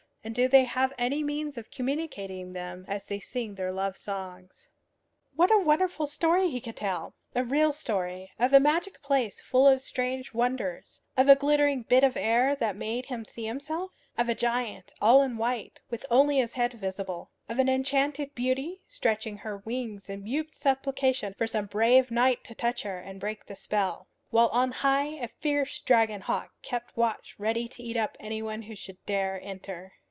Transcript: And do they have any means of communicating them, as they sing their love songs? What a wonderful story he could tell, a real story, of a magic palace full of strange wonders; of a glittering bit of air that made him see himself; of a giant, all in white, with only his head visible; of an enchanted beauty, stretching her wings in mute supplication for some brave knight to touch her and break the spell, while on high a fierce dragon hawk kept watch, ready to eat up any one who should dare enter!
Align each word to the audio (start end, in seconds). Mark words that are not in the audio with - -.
And 0.23 0.35
do 0.35 0.47
they 0.47 0.65
have 0.65 0.93
any 0.99 1.23
means 1.23 1.57
of 1.57 1.71
communicating 1.71 2.53
them, 2.53 2.85
as 2.87 3.07
they 3.07 3.19
sing 3.19 3.55
their 3.55 3.71
love 3.71 3.97
songs? 3.97 4.69
What 5.35 5.49
a 5.51 5.57
wonderful 5.57 6.05
story 6.05 6.51
he 6.51 6.61
could 6.61 6.75
tell, 6.77 7.15
a 7.33 7.43
real 7.43 7.73
story, 7.73 8.29
of 8.37 8.53
a 8.53 8.59
magic 8.59 9.01
palace 9.01 9.41
full 9.41 9.67
of 9.67 9.81
strange 9.81 10.31
wonders; 10.31 11.01
of 11.17 11.27
a 11.27 11.35
glittering 11.35 11.81
bit 11.81 12.03
of 12.03 12.15
air 12.15 12.53
that 12.57 12.75
made 12.75 13.07
him 13.07 13.25
see 13.25 13.45
himself; 13.45 13.89
of 14.15 14.29
a 14.29 14.35
giant, 14.35 14.93
all 15.01 15.23
in 15.23 15.37
white, 15.37 15.79
with 15.89 16.05
only 16.11 16.37
his 16.37 16.53
head 16.53 16.73
visible; 16.73 17.31
of 17.49 17.57
an 17.57 17.67
enchanted 17.67 18.35
beauty, 18.35 18.83
stretching 18.87 19.37
her 19.37 19.57
wings 19.57 20.07
in 20.07 20.23
mute 20.23 20.53
supplication 20.53 21.33
for 21.35 21.47
some 21.47 21.65
brave 21.65 22.11
knight 22.11 22.43
to 22.43 22.53
touch 22.53 22.83
her 22.83 22.99
and 22.99 23.19
break 23.19 23.47
the 23.47 23.55
spell, 23.55 24.07
while 24.29 24.49
on 24.49 24.71
high 24.71 25.07
a 25.17 25.27
fierce 25.27 25.79
dragon 25.79 26.21
hawk 26.21 26.51
kept 26.61 26.95
watch, 26.95 27.33
ready 27.39 27.67
to 27.67 27.81
eat 27.81 27.97
up 27.97 28.15
any 28.19 28.43
one 28.43 28.61
who 28.61 28.75
should 28.75 29.03
dare 29.07 29.39
enter! 29.41 29.93